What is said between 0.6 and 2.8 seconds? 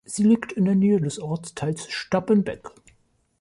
der Nähe des Ortsteils Stappenbeck.